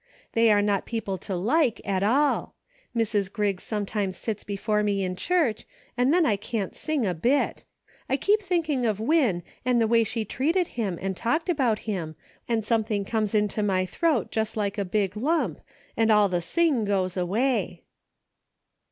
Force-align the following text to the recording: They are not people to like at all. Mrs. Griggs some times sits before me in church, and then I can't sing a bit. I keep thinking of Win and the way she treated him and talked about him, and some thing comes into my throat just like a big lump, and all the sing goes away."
They 0.33 0.51
are 0.51 0.63
not 0.63 0.87
people 0.87 1.19
to 1.19 1.35
like 1.35 1.79
at 1.87 2.01
all. 2.01 2.55
Mrs. 2.95 3.31
Griggs 3.31 3.61
some 3.63 3.85
times 3.85 4.17
sits 4.17 4.43
before 4.43 4.81
me 4.81 5.03
in 5.03 5.15
church, 5.15 5.63
and 5.95 6.11
then 6.11 6.25
I 6.25 6.37
can't 6.37 6.75
sing 6.75 7.05
a 7.05 7.13
bit. 7.13 7.63
I 8.09 8.17
keep 8.17 8.41
thinking 8.41 8.83
of 8.87 8.99
Win 8.99 9.43
and 9.63 9.79
the 9.79 9.85
way 9.85 10.03
she 10.03 10.25
treated 10.25 10.69
him 10.69 10.97
and 10.99 11.15
talked 11.15 11.49
about 11.49 11.77
him, 11.85 12.15
and 12.49 12.65
some 12.65 12.83
thing 12.83 13.05
comes 13.05 13.35
into 13.35 13.61
my 13.61 13.85
throat 13.85 14.31
just 14.31 14.57
like 14.57 14.79
a 14.79 14.85
big 14.85 15.15
lump, 15.15 15.59
and 15.95 16.09
all 16.09 16.29
the 16.29 16.41
sing 16.41 16.83
goes 16.83 17.15
away." 17.15 17.83